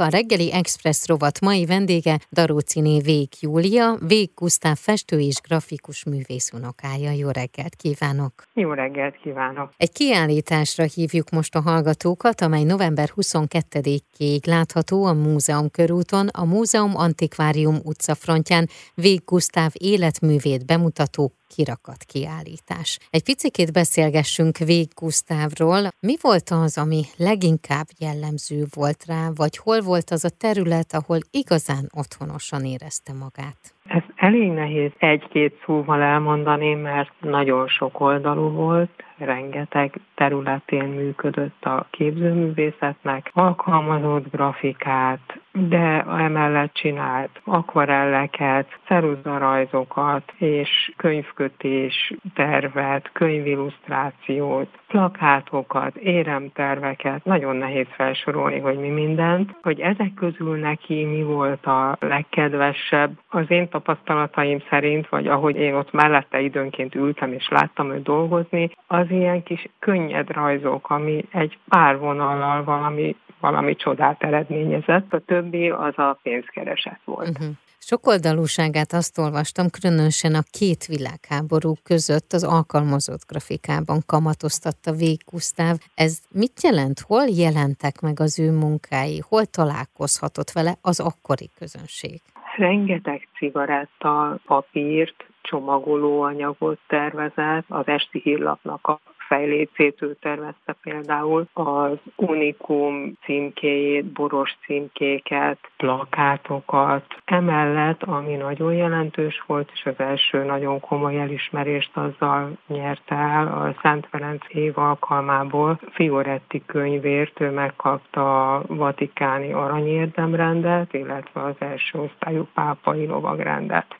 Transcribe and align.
A 0.00 0.08
reggeli 0.08 0.52
Express 0.52 1.06
rovat 1.06 1.40
mai 1.40 1.66
vendége 1.66 2.18
Daróciné 2.30 3.00
Vég 3.00 3.28
Júlia, 3.40 3.96
Vég 4.06 4.30
Gusztáv 4.34 4.76
festő 4.76 5.20
és 5.20 5.40
grafikus 5.48 6.04
művész 6.04 6.52
unokája. 6.52 7.10
Jó 7.10 7.28
reggelt 7.28 7.74
kívánok! 7.74 8.32
Jó 8.54 8.72
reggelt 8.72 9.16
kívánok! 9.22 9.72
Egy 9.76 9.92
kiállításra 9.92 10.84
hívjuk 10.84 11.30
most 11.30 11.54
a 11.54 11.60
hallgatókat, 11.60 12.40
amely 12.40 12.62
november 12.62 13.08
22-ig 13.16 14.46
látható 14.46 15.04
a 15.04 15.12
Múzeum 15.12 15.70
körúton, 15.70 16.28
a 16.28 16.44
Múzeum 16.44 16.96
Antikvárium 16.96 17.76
utcafrontján 17.84 18.68
Vég 18.94 19.22
Gusztáv 19.24 19.70
életművét 19.74 20.66
bemutató 20.66 21.32
kirakat 21.56 22.02
kiállítás. 22.12 22.98
Egy 23.10 23.24
picit 23.24 23.72
beszélgessünk 23.72 24.56
Vég 24.56 24.88
Gusztávról. 25.00 25.82
Mi 26.00 26.16
volt 26.20 26.48
az, 26.50 26.78
ami 26.78 27.02
leginkább 27.16 27.88
jellemző 27.98 28.64
volt 28.74 29.04
rá, 29.06 29.28
vagy 29.34 29.56
hol 29.56 29.80
volt 29.80 30.10
az 30.10 30.24
a 30.24 30.36
terület, 30.38 30.92
ahol 30.92 31.18
igazán 31.30 31.84
otthonosan 32.00 32.64
érezte 32.64 33.12
magát? 33.12 33.60
Ez 33.88 34.02
elég 34.16 34.50
nehéz 34.50 34.90
egy-két 34.98 35.62
szóval 35.64 36.00
elmondani, 36.00 36.74
mert 36.74 37.12
nagyon 37.20 37.68
sok 37.68 38.00
oldalú 38.00 38.50
volt, 38.50 38.90
rengeteg 39.18 40.00
területén 40.14 40.84
működött 40.84 41.64
a 41.64 41.86
képzőművészetnek, 41.90 43.30
alkalmazott 43.34 44.30
grafikát, 44.30 45.37
de 45.66 46.04
emellett 46.04 46.72
csinált 46.72 47.40
akvarelleket, 47.44 48.78
ceruzarajzokat 48.86 50.32
és 50.36 50.92
könyvkötés 50.96 52.14
tervet, 52.34 53.10
könyvillusztrációt, 53.12 54.68
plakátokat, 54.88 55.96
éremterveket, 55.96 57.24
nagyon 57.24 57.56
nehéz 57.56 57.86
felsorolni, 57.90 58.58
hogy 58.58 58.78
mi 58.78 58.88
mindent, 58.88 59.54
hogy 59.62 59.80
ezek 59.80 60.14
közül 60.14 60.56
neki 60.56 61.04
mi 61.04 61.22
volt 61.22 61.66
a 61.66 61.96
legkedvesebb. 62.00 63.18
Az 63.28 63.44
én 63.50 63.68
tapasztalataim 63.68 64.58
szerint, 64.70 65.08
vagy 65.08 65.26
ahogy 65.26 65.56
én 65.56 65.74
ott 65.74 65.92
mellette 65.92 66.40
időnként 66.40 66.94
ültem 66.94 67.32
és 67.32 67.48
láttam 67.48 67.92
őt 67.92 68.02
dolgozni, 68.02 68.70
az 68.86 69.10
ilyen 69.10 69.42
kis 69.42 69.68
könnyed 69.78 70.30
rajzok, 70.30 70.90
ami 70.90 71.24
egy 71.32 71.58
pár 71.68 71.98
vonallal 71.98 72.64
valami 72.64 73.16
valami 73.40 73.76
csodát 73.76 74.22
eredményezett, 74.22 75.12
a 75.12 75.18
többi 75.18 75.70
az 75.70 75.98
a 75.98 76.18
pénzkereset 76.22 77.00
volt. 77.04 77.28
Uh-huh. 77.28 77.48
Sokoldalúságát 77.78 78.92
azt 78.92 79.18
olvastam, 79.18 79.66
különösen 79.80 80.34
a 80.34 80.48
két 80.58 80.86
világháború 80.86 81.72
között 81.82 82.32
az 82.32 82.44
alkalmazott 82.44 83.24
grafikában 83.28 84.00
kamatoztatta 84.06 84.92
Vég 84.92 85.18
Gusztáv. 85.30 85.76
Ez 85.94 86.18
mit 86.32 86.62
jelent? 86.62 86.98
Hol 87.00 87.26
jelentek 87.44 88.00
meg 88.00 88.20
az 88.20 88.38
ő 88.38 88.50
munkái? 88.52 89.22
Hol 89.28 89.44
találkozhatott 89.44 90.50
vele 90.50 90.72
az 90.82 91.00
akkori 91.00 91.48
közönség? 91.58 92.20
Rengeteg 92.56 93.28
cigaretta, 93.38 94.38
papírt, 94.46 95.26
csomagolóanyagot 95.42 96.78
tervezett, 96.86 97.64
az 97.68 97.86
esti 97.86 98.20
hírlapnak 98.24 98.86
a 98.86 99.00
fejlécét 99.28 100.16
tervezte 100.20 100.76
például 100.82 101.46
az 101.52 101.98
Unikum 102.16 103.12
címkéjét, 103.24 104.04
boros 104.04 104.56
címkéket, 104.66 105.58
plakátokat. 105.76 107.04
Emellett, 107.24 108.02
ami 108.02 108.34
nagyon 108.34 108.72
jelentős 108.72 109.44
volt, 109.46 109.70
és 109.74 109.84
az 109.84 109.94
első 109.96 110.44
nagyon 110.44 110.80
komoly 110.80 111.20
elismerést 111.20 111.96
azzal 111.96 112.58
nyerte 112.66 113.14
el 113.14 113.46
a 113.46 113.74
Szent 113.82 114.06
Ferenc 114.10 114.44
év 114.48 114.78
alkalmából, 114.78 115.80
Fioretti 115.90 116.62
könyvért 116.66 117.40
ő 117.40 117.50
megkapta 117.50 118.54
a 118.54 118.62
Vatikáni 118.66 119.52
aranyérdemrendet, 119.52 120.94
illetve 120.94 121.42
az 121.42 121.54
első 121.58 121.98
osztályú 121.98 122.46
pápai 122.54 123.06
lovagrendet. 123.06 123.98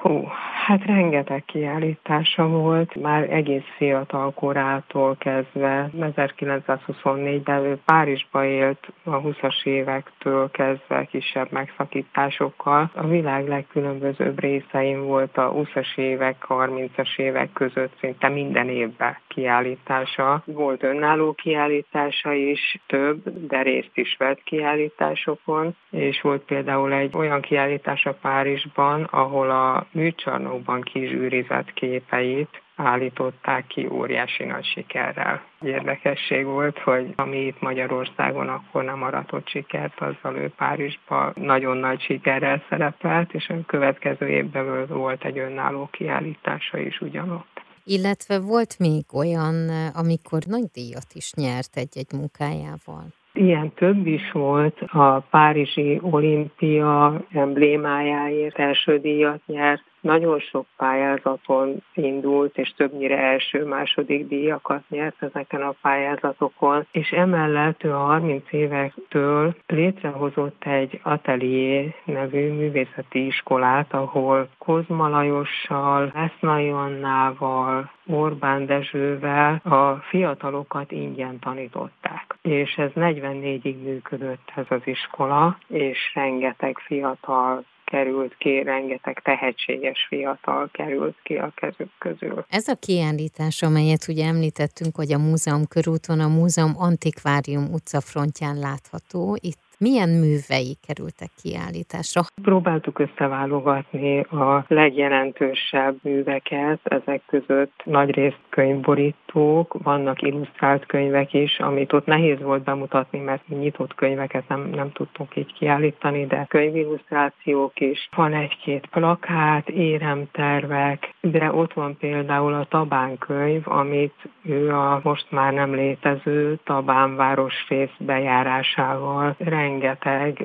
Hú, 0.00 0.28
hát 0.66 0.84
rengeteg 0.84 1.44
kiállítása 1.44 2.48
volt, 2.48 2.94
már 2.94 3.32
egész 3.32 3.64
fiatal 3.76 4.32
korától 4.32 5.16
kezdve, 5.16 5.90
1924-ben 6.00 7.64
ő 7.64 7.78
Párizsba 7.84 8.44
élt 8.44 8.92
a 9.04 9.20
20-as 9.20 9.64
évektől 9.64 10.50
kezdve 10.50 11.04
kisebb 11.04 11.52
megszakításokkal. 11.52 12.90
A 12.94 13.06
világ 13.06 13.48
legkülönbözőbb 13.48 14.40
részein 14.40 15.02
volt 15.06 15.36
a 15.36 15.52
20-as 15.52 15.98
évek, 15.98 16.44
30-as 16.48 17.18
évek 17.18 17.52
között 17.52 17.92
szinte 18.00 18.28
minden 18.28 18.68
évben 18.68 19.16
kiállítása. 19.28 20.42
Volt 20.44 20.82
önálló 20.82 21.32
kiállítása 21.32 22.32
is, 22.32 22.78
több, 22.86 23.46
de 23.46 23.62
részt 23.62 23.90
is 23.94 24.16
vett 24.18 24.42
kiállításokon, 24.42 25.76
és 25.90 26.20
volt 26.20 26.42
például 26.42 26.92
egy 26.92 27.16
olyan 27.16 27.40
kiállítása 27.40 28.12
Párizsban, 28.20 29.02
ahol 29.02 29.50
a 29.50 29.86
műcsarnokban 29.92 30.80
kizsűrizett 30.80 31.72
képeit 31.72 32.62
állították 32.76 33.66
ki 33.66 33.88
óriási 33.90 34.44
nagy 34.44 34.64
sikerrel. 34.64 35.42
Érdekesség 35.62 36.44
volt, 36.44 36.78
hogy 36.78 37.12
ami 37.16 37.46
itt 37.46 37.60
Magyarországon 37.60 38.48
akkor 38.48 38.84
nem 38.84 39.02
aratott 39.02 39.48
sikert, 39.48 40.00
azzal 40.00 40.36
ő 40.36 40.52
Párizsban 40.56 41.32
nagyon 41.34 41.76
nagy 41.76 42.00
sikerrel 42.00 42.64
szerepelt, 42.68 43.34
és 43.34 43.48
a 43.48 43.54
következő 43.66 44.28
évben 44.28 44.86
volt 44.86 45.24
egy 45.24 45.38
önálló 45.38 45.88
kiállítása 45.92 46.78
is 46.78 47.00
ugyanott. 47.00 47.62
Illetve 47.84 48.38
volt 48.40 48.78
még 48.78 49.04
olyan, 49.12 49.68
amikor 49.94 50.42
nagy 50.46 50.66
díjat 50.72 51.12
is 51.12 51.32
nyert 51.32 51.76
egy-egy 51.76 52.12
munkájával. 52.12 53.06
Ilyen 53.40 53.72
több 53.74 54.06
is 54.06 54.32
volt, 54.32 54.80
a 54.80 55.18
Párizsi 55.30 56.00
olimpia 56.02 57.20
emblémájáért 57.32 58.58
első 58.58 58.98
díjat 58.98 59.40
nyert, 59.46 59.82
nagyon 60.00 60.38
sok 60.38 60.66
pályázaton 60.76 61.82
indult, 61.94 62.58
és 62.58 62.72
többnyire 62.76 63.18
első-második 63.18 64.28
díjakat 64.28 64.82
nyert 64.88 65.22
ezeken 65.22 65.62
a 65.62 65.74
pályázatokon, 65.82 66.86
és 66.90 67.10
emellett 67.10 67.84
ő 67.84 67.94
a 67.94 67.98
30 67.98 68.52
évektől 68.52 69.54
létrehozott 69.66 70.64
egy 70.64 71.00
atelier 71.02 71.94
nevű 72.04 72.52
művészeti 72.52 73.26
iskolát, 73.26 73.92
ahol 73.92 74.48
Kozma 74.58 75.08
Lajossal, 75.08 76.12
Esznai 76.14 76.68
Annával, 76.68 77.90
Orbán 78.06 78.66
Dezsővel 78.66 79.60
a 79.64 79.94
fiatalokat 79.94 80.92
ingyen 80.92 81.38
tanították. 81.38 82.29
És 82.42 82.74
ez 82.76 82.90
44-ig 82.94 83.82
működött 83.82 84.52
ez 84.56 84.66
az 84.68 84.80
iskola, 84.84 85.58
és 85.68 85.98
rengeteg 86.14 86.78
fiatal 86.78 87.64
került 87.84 88.36
ki, 88.38 88.62
rengeteg 88.62 89.20
tehetséges 89.22 90.06
fiatal 90.08 90.68
került 90.72 91.16
ki 91.22 91.36
a 91.36 91.52
kezük 91.54 91.90
közül. 91.98 92.44
Ez 92.48 92.68
a 92.68 92.74
kiállítás, 92.74 93.62
amelyet 93.62 94.08
ugye 94.08 94.26
említettünk, 94.26 94.96
hogy 94.96 95.12
a 95.12 95.18
múzeum 95.18 95.66
körúton, 95.66 96.20
a 96.20 96.28
múzeum 96.28 96.72
antikvárium 96.76 97.64
utcafrontján 97.72 98.58
látható, 98.58 99.38
itt 99.40 99.69
milyen 99.80 100.08
művei 100.08 100.76
kerültek 100.86 101.30
kiállításra? 101.42 102.20
Próbáltuk 102.42 102.98
összeválogatni 102.98 104.20
a 104.20 104.64
legjelentősebb 104.68 105.96
műveket, 106.02 106.80
ezek 106.82 107.22
között 107.26 107.82
nagyrészt 107.84 108.40
könyvborítók, 108.48 109.76
vannak 109.82 110.22
illusztrált 110.22 110.86
könyvek 110.86 111.32
is, 111.32 111.58
amit 111.58 111.92
ott 111.92 112.06
nehéz 112.06 112.40
volt 112.40 112.62
bemutatni, 112.62 113.18
mert 113.18 113.48
nyitott 113.48 113.94
könyveket 113.94 114.48
nem, 114.48 114.70
nem 114.74 114.92
tudtunk 114.92 115.36
így 115.36 115.52
kiállítani, 115.52 116.26
de 116.26 116.46
könyvillusztrációk 116.48 117.80
is. 117.80 118.08
Van 118.16 118.34
egy-két 118.34 118.86
plakát, 118.86 119.68
éremtervek, 119.68 121.14
de 121.20 121.52
ott 121.52 121.72
van 121.72 121.96
például 121.96 122.54
a 122.54 122.66
Tabán 122.68 123.18
könyv, 123.18 123.62
amit 123.64 124.14
ő 124.42 124.74
a 124.74 125.00
most 125.02 125.26
már 125.30 125.52
nem 125.52 125.74
létező 125.74 126.58
Tabán 126.64 127.16
városrész 127.16 127.96
bejárásával 127.98 129.34
rengeteg 129.38 129.69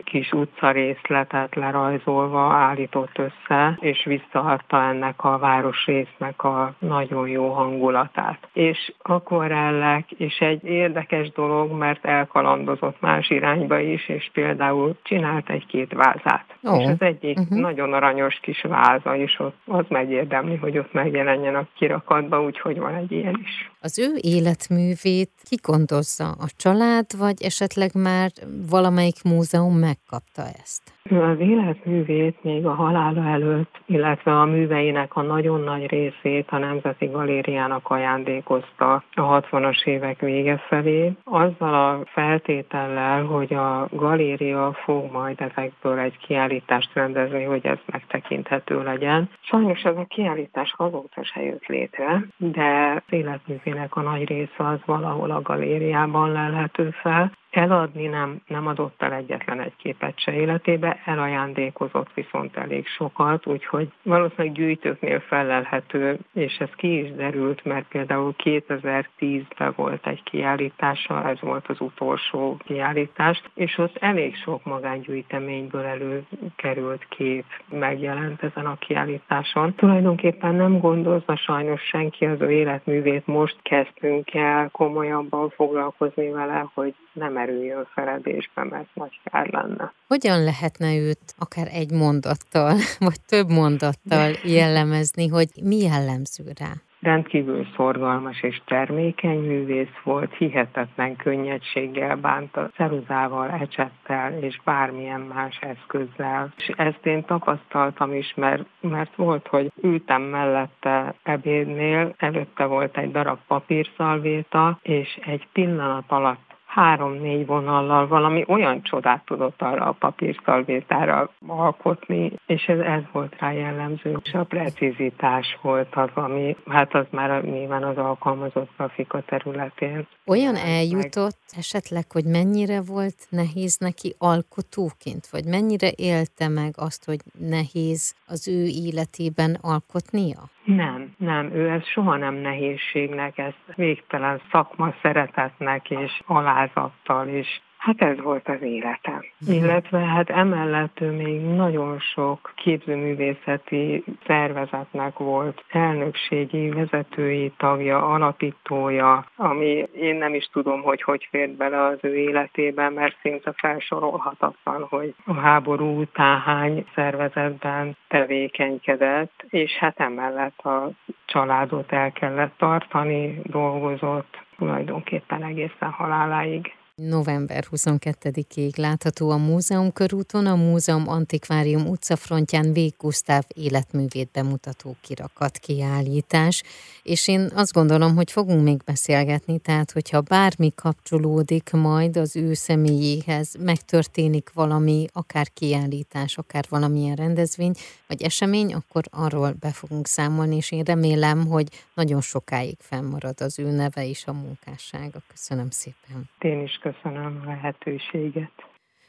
kis 0.04 0.32
utcarészletet 0.32 1.56
lerajzolva 1.56 2.52
állított 2.54 3.18
össze, 3.18 3.78
és 3.80 4.04
visszaadta 4.04 4.84
ennek 4.84 5.24
a 5.24 5.38
városrésznek 5.38 6.44
a 6.44 6.74
nagyon 6.80 7.28
jó 7.28 7.50
hangulatát. 7.50 8.48
És 8.54 8.94
akvarellek, 9.02 10.12
és 10.12 10.38
egy 10.38 10.64
érdekes 10.64 11.32
dolog, 11.32 11.72
mert 11.72 12.06
elkalandozott 12.06 13.02
más 13.02 13.30
irányba 13.30 13.80
is, 13.80 14.10
és 14.10 14.30
például 14.34 14.96
csinált 15.04 15.50
egy-két 15.50 15.94
vázát. 15.94 16.46
Oh. 16.64 16.82
És 16.82 16.88
az 16.88 17.02
egyik 17.02 17.40
uh-huh. 17.40 17.60
nagyon 17.60 17.94
aranyos 17.94 18.40
kis 18.42 18.62
váza, 18.62 19.16
és 19.16 19.40
ott 19.40 19.56
az 19.66 19.86
megérdemli, 19.88 20.56
hogy 20.56 20.78
ott 20.78 20.94
megjelenjen 20.94 21.56
a 21.56 21.68
kirakatba, 21.78 22.42
úgyhogy 22.42 22.80
van 22.80 22.96
egy 22.96 23.12
ilyen 23.12 23.40
is. 23.42 23.72
Az 23.82 24.00
ő 24.00 24.14
életművét 24.22 25.32
ki 25.50 25.56
gondozza? 25.62 26.28
A 26.28 26.48
család, 26.58 27.06
vagy 27.18 27.42
esetleg 27.42 27.90
már 27.94 28.30
valamelyik 28.70 29.06
melyik 29.06 29.15
múzeum 29.24 29.78
megkapta 29.78 30.50
ezt? 30.50 30.95
Az 31.10 31.40
életművét 31.40 32.44
még 32.44 32.66
a 32.66 32.74
halála 32.74 33.24
előtt, 33.26 33.82
illetve 33.86 34.40
a 34.40 34.46
műveinek 34.46 35.16
a 35.16 35.22
nagyon 35.22 35.62
nagy 35.62 35.90
részét 35.90 36.50
a 36.50 36.58
Nemzeti 36.58 37.06
Galériának 37.06 37.90
ajándékozta 37.90 39.04
a 39.12 39.42
60-as 39.42 39.86
évek 39.86 40.20
vége 40.20 40.58
felé, 40.58 41.14
azzal 41.24 41.74
a 41.74 42.06
feltétellel, 42.06 43.24
hogy 43.24 43.54
a 43.54 43.88
galéria 43.92 44.74
fog 44.74 45.12
majd 45.12 45.42
ezekből 45.42 46.00
egy 46.00 46.18
kiállítást 46.18 46.94
rendezni, 46.94 47.44
hogy 47.44 47.66
ez 47.66 47.78
megtekinthető 47.86 48.84
legyen. 48.84 49.30
Sajnos 49.42 49.84
ez 49.84 49.98
a 49.98 50.06
kiállítás 50.08 50.74
azóta 50.78 51.24
se 51.24 51.42
jött 51.42 51.66
létre, 51.66 52.26
de 52.38 53.04
az 53.08 53.14
életművének 53.14 53.96
a 53.96 54.02
nagy 54.02 54.28
része 54.28 54.68
az 54.68 54.80
valahol 54.86 55.32
a 55.32 55.42
galériában 55.42 56.32
lelhető 56.32 56.90
fel, 56.90 57.32
Eladni 57.56 58.08
nem, 58.08 58.42
nem 58.48 58.68
adott 58.68 59.02
el 59.02 59.14
egyetlen 59.14 59.60
egy 59.60 59.76
képet 59.76 60.20
se 60.20 60.34
életébe, 60.34 60.95
elajándékozott 61.06 62.14
viszont 62.14 62.58
elég 62.58 62.88
sokat, 62.88 63.48
úgyhogy 63.48 63.92
valószínűleg 64.04 64.52
gyűjtőknél 64.52 65.20
felelhető, 65.20 66.20
és 66.34 66.58
ez 66.58 66.70
ki 66.76 67.00
is 67.00 67.12
derült, 67.12 67.66
mert 67.66 67.88
például 67.88 68.36
2010-ben 68.44 69.74
volt 69.76 70.08
egy 70.08 70.24
kiállítása, 70.24 71.30
ez 71.30 71.40
volt 71.42 71.68
az 71.68 71.82
utolsó 71.82 72.58
kiállítás, 72.66 73.44
és 73.54 73.78
ott 73.78 73.98
elég 74.00 74.36
sok 74.36 74.66
magángyűjteményből 74.66 75.84
előkerült 75.84 77.06
kép 77.10 77.46
megjelent 77.70 78.44
ezen 78.44 78.66
a 78.66 78.78
kiállításon. 78.78 79.74
Tulajdonképpen 79.76 80.56
nem 80.56 80.80
gondozza 80.80 81.36
sajnos 81.36 81.82
senki 81.82 82.26
az 82.26 82.42
ő 82.42 82.52
életművét, 82.52 83.28
most 83.28 83.58
kezdtünk 83.62 84.34
el 84.34 84.70
komolyabban 84.72 85.50
foglalkozni 85.50 86.30
vele, 86.30 86.72
hogy 86.74 86.96
nem 87.14 87.34
merüljön 87.34 87.88
feledésbe, 87.94 88.64
mert 88.64 88.88
nagy 88.94 89.20
kár 89.24 89.48
lenne. 89.52 89.94
Hogyan 90.08 90.44
lehetne 90.44 90.85
őt 90.94 91.34
akár 91.38 91.68
egy 91.72 91.92
mondattal, 91.92 92.76
vagy 93.08 93.22
több 93.28 93.50
mondattal 93.50 94.32
jellemezni, 94.44 95.28
hogy 95.28 95.50
mi 95.64 95.78
jellemző 95.78 96.44
rá? 96.60 96.72
rendkívül 97.06 97.68
szorgalmas 97.76 98.42
és 98.42 98.62
termékeny 98.66 99.40
művész 99.40 99.98
volt, 100.04 100.34
hihetetlen 100.34 101.16
könnyedséggel 101.16 102.16
bánt 102.16 102.58
a 102.58 102.70
ceruzával, 102.76 103.50
ecsettel 103.50 104.38
és 104.40 104.60
bármilyen 104.64 105.22
más 105.22 105.60
eszközzel. 105.62 106.54
És 106.58 106.68
ezt 106.78 107.06
én 107.06 107.26
tapasztaltam 107.26 108.14
is, 108.14 108.34
mert, 108.36 108.64
mert 108.82 109.16
volt, 109.16 109.48
hogy 109.48 109.72
ültem 109.82 110.22
mellette 110.22 111.16
ebédnél, 111.24 112.14
előtte 112.18 112.66
volt 112.66 112.98
egy 112.98 113.12
darab 113.12 113.40
papírszalvéta, 113.48 114.80
és 114.82 115.20
egy 115.26 115.48
pillanat 115.54 116.06
alatt 116.08 116.55
három-négy 116.76 117.46
vonallal 117.46 118.08
valami 118.08 118.44
olyan 118.48 118.82
csodát 118.84 119.26
tudott 119.26 119.62
arra 119.62 119.86
a 119.86 119.92
papírszalvétára 119.92 121.30
alkotni, 121.48 122.32
és 122.46 122.66
ez, 122.66 122.80
ez 122.80 123.02
volt 123.12 123.36
rá 123.40 123.52
jellemző. 123.52 124.18
És 124.24 124.34
a 124.34 124.44
precizitás 124.44 125.58
volt 125.62 125.96
az, 125.96 126.10
ami, 126.14 126.56
hát 126.66 126.94
az 126.94 127.06
már 127.10 127.44
nyilván 127.44 127.84
az 127.84 127.98
alkalmazott 127.98 128.70
grafika 128.78 129.22
területén. 129.22 130.08
Olyan 130.26 130.56
eljutott 130.56 131.40
esetleg, 131.58 132.12
hogy 132.12 132.26
mennyire 132.26 132.82
volt 132.82 133.28
nehéz 133.30 133.78
neki 133.78 134.16
alkotóként, 134.18 135.28
vagy 135.32 135.46
mennyire 135.46 135.90
élte 135.96 136.48
meg 136.48 136.74
azt, 136.76 137.06
hogy 137.06 137.20
nehéz 137.40 138.16
az 138.28 138.48
ő 138.48 138.66
életében 138.66 139.58
alkotnia? 139.62 140.40
Nem, 140.66 141.14
nem, 141.18 141.52
ő 141.54 141.70
ezt 141.70 141.86
soha 141.86 142.16
nem 142.18 142.34
nehézségnek, 142.34 143.38
ezt 143.38 143.64
végtelen 143.76 144.42
szakma 144.52 144.94
szeretetnek 145.02 145.90
és 145.90 146.22
alázattal 146.26 147.28
és 147.28 147.62
Hát 147.86 148.02
ez 148.02 148.20
volt 148.22 148.48
az 148.48 148.62
életem. 148.62 149.26
Mhm. 149.40 149.52
Illetve 149.52 150.00
hát 150.00 150.30
emellett 150.30 151.02
ő 151.02 151.12
még 151.12 151.42
nagyon 151.42 152.00
sok 152.00 152.54
képzőművészeti 152.56 154.04
szervezetnek 154.26 155.18
volt 155.18 155.64
elnökségi, 155.70 156.70
vezetői 156.70 157.52
tagja, 157.58 158.06
alapítója, 158.06 159.26
ami 159.36 159.88
én 159.94 160.16
nem 160.16 160.34
is 160.34 160.50
tudom, 160.52 160.82
hogy 160.82 161.02
hogy 161.02 161.28
fért 161.30 161.52
bele 161.52 161.84
az 161.84 161.98
ő 162.02 162.16
életében, 162.16 162.94
mert 162.94 163.18
szinte 163.22 163.54
felsorolhatatlan, 163.56 164.86
hogy 164.90 165.16
a 165.26 165.34
háború 165.34 166.00
után 166.00 166.40
hány 166.40 166.86
szervezetben 166.96 167.98
tevékenykedett, 168.08 169.46
és 169.50 169.72
hát 169.72 170.00
emellett 170.00 170.60
a 170.60 170.90
családot 171.26 171.92
el 171.92 172.12
kellett 172.12 172.58
tartani, 172.58 173.40
dolgozott 173.44 174.44
tulajdonképpen 174.58 175.44
egészen 175.44 175.92
haláláig. 175.92 176.74
November 177.02 177.66
22-ig 177.72 178.78
látható 178.78 179.30
a 179.30 179.38
Múzeum 179.38 179.94
körúton, 179.94 180.46
a 180.46 180.56
Múzeum 180.56 181.08
Antikvárium 181.08 181.88
utcafrontján 181.88 182.74
Vég 182.74 182.94
Gusztáv 182.98 183.44
életművét 183.56 184.30
bemutató 184.32 184.96
kirakat 185.02 185.58
kiállítás, 185.58 186.64
és 187.04 187.28
én 187.28 187.50
azt 187.54 187.74
gondolom, 187.74 188.16
hogy 188.16 188.32
fogunk 188.32 188.64
még 188.64 188.82
beszélgetni, 188.86 189.60
tehát 189.60 189.92
hogyha 189.92 190.22
bármi 190.22 190.72
kapcsolódik 190.76 191.72
majd 191.72 192.18
az 192.18 192.36
ő 192.36 192.54
személyéhez, 192.54 193.56
megtörténik 193.60 194.54
valami, 194.54 195.06
akár 195.14 195.48
kiállítás, 195.54 196.38
akár 196.38 196.66
valamilyen 196.70 197.16
rendezvény, 197.16 197.74
vagy 198.08 198.22
esemény, 198.22 198.74
akkor 198.74 199.04
arról 199.10 199.56
be 199.60 199.72
fogunk 199.72 200.08
számolni, 200.08 200.56
és 200.56 200.72
én 200.72 200.84
remélem, 200.84 201.48
hogy 201.48 201.68
nagyon 201.94 202.22
sokáig 202.22 202.78
fennmarad 202.80 203.42
az 203.42 203.60
ő 203.60 203.72
neve 203.72 204.08
és 204.08 204.26
a 204.26 204.34
munkássága. 204.34 205.20
Köszönöm 205.28 205.70
szépen. 205.70 206.30
Én 206.40 206.62
is 206.62 206.78
köszönöm 206.92 207.42
a 207.44 207.46
lehetőséget. 207.46 208.52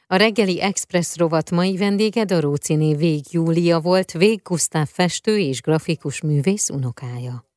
A 0.07 0.17
reggeli 0.17 0.61
Express 0.61 1.17
rovat 1.17 1.51
mai 1.51 1.77
vendége 1.77 2.25
Daróciné 2.25 2.95
Vég 2.95 3.23
Júlia 3.31 3.81
volt, 3.81 4.13
Vég 4.13 4.43
Gusztáv 4.43 4.87
festő 4.87 5.39
és 5.39 5.61
grafikus 5.61 6.23
művész 6.23 6.71
unokája. 6.71 7.45